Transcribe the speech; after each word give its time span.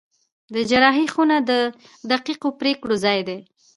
د 0.53 0.55
جراحي 0.69 1.07
خونه 1.13 1.37
د 1.49 1.51
دقیقو 2.11 2.49
پرېکړو 2.59 2.95
ځای 3.05 3.19
دی. 3.27 3.39